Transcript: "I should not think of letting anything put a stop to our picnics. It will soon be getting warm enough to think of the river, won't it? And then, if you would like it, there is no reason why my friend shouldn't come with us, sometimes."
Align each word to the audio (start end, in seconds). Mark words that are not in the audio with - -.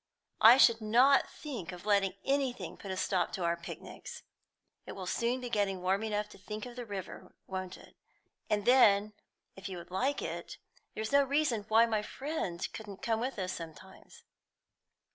"I 0.41 0.57
should 0.57 0.81
not 0.81 1.29
think 1.29 1.71
of 1.71 1.85
letting 1.85 2.13
anything 2.25 2.75
put 2.75 2.89
a 2.89 2.97
stop 2.97 3.31
to 3.33 3.43
our 3.43 3.55
picnics. 3.55 4.23
It 4.87 4.93
will 4.93 5.05
soon 5.05 5.41
be 5.41 5.49
getting 5.51 5.83
warm 5.83 6.01
enough 6.01 6.27
to 6.29 6.39
think 6.39 6.65
of 6.65 6.75
the 6.75 6.87
river, 6.87 7.35
won't 7.45 7.77
it? 7.77 7.95
And 8.49 8.65
then, 8.65 9.13
if 9.55 9.69
you 9.69 9.77
would 9.77 9.91
like 9.91 10.23
it, 10.23 10.57
there 10.95 11.03
is 11.03 11.11
no 11.11 11.23
reason 11.23 11.65
why 11.67 11.85
my 11.85 12.01
friend 12.01 12.67
shouldn't 12.75 13.03
come 13.03 13.19
with 13.19 13.37
us, 13.37 13.53
sometimes." 13.53 14.23